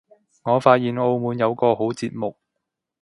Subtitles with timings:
[0.45, 2.35] 我發現澳門有個好節目